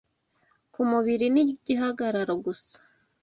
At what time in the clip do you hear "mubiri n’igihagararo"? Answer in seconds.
0.91-2.33